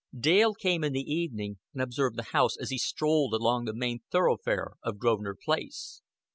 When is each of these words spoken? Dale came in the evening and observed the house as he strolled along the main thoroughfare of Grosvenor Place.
Dale 0.19 0.55
came 0.55 0.83
in 0.83 0.93
the 0.93 1.13
evening 1.13 1.59
and 1.73 1.81
observed 1.83 2.15
the 2.17 2.23
house 2.33 2.57
as 2.57 2.71
he 2.71 2.79
strolled 2.79 3.35
along 3.35 3.65
the 3.65 3.75
main 3.75 3.99
thoroughfare 4.09 4.71
of 4.81 4.97
Grosvenor 4.97 5.35
Place. 5.35 6.01